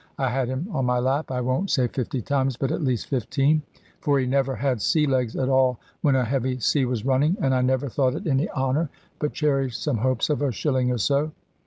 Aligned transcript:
I 0.17 0.29
had 0.29 0.47
him 0.47 0.67
on 0.71 0.85
my 0.85 0.97
lap, 0.97 1.29
I 1.29 1.41
won't 1.41 1.69
say 1.69 1.87
fifty 1.87 2.23
times, 2.23 2.57
but 2.57 2.71
at 2.71 2.81
least 2.81 3.05
fifteen: 3.05 3.61
for 3.99 4.17
he 4.17 4.25
never 4.25 4.55
had 4.55 4.81
sea 4.81 5.05
legs 5.05 5.35
at 5.35 5.47
all 5.47 5.77
when 6.01 6.15
a 6.15 6.25
heavy 6.25 6.59
sea 6.59 6.85
was 6.85 7.05
running: 7.05 7.37
and 7.39 7.53
I 7.53 7.61
never 7.61 7.87
thought 7.87 8.15
it 8.15 8.25
any 8.25 8.49
honour, 8.49 8.89
but 9.19 9.33
cherished 9.33 9.79
some 9.83 9.97
hopes 9.97 10.31
of 10.31 10.41
a 10.41 10.51
shilling, 10.51 10.89
or 10.91 10.97
so. 10.97 11.33